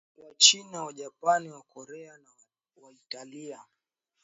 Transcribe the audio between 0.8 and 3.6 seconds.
Wajapani Wakorea na Waitalia